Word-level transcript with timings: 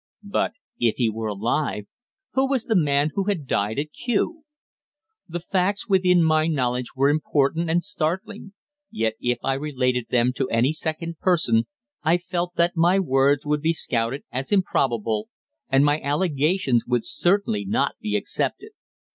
But 0.23 0.53
if 0.79 0.95
he 0.95 1.11
were 1.11 1.27
alive, 1.27 1.85
who 2.33 2.49
was 2.49 2.63
the 2.65 2.75
man 2.75 3.11
who 3.13 3.25
had 3.25 3.45
died 3.45 3.77
at 3.77 3.91
Kew? 3.93 4.41
The 5.29 5.39
facts 5.39 5.87
within 5.87 6.23
my 6.23 6.47
knowledge 6.47 6.95
were 6.95 7.09
important 7.09 7.69
and 7.69 7.83
startling; 7.83 8.53
yet 8.89 9.13
if 9.19 9.37
I 9.43 9.53
related 9.53 10.07
them 10.09 10.33
to 10.37 10.49
any 10.49 10.73
second 10.73 11.19
person 11.19 11.67
I 12.01 12.17
felt 12.17 12.55
that 12.55 12.75
my 12.75 12.97
words 12.97 13.45
would 13.45 13.61
be 13.61 13.73
scouted 13.73 14.23
as 14.31 14.51
improbable, 14.51 15.29
and 15.69 15.85
my 15.85 16.01
allegations 16.01 16.87
would 16.87 17.05
certainly 17.05 17.63
not 17.63 17.91
be 17.99 18.15
accepted. 18.15 18.71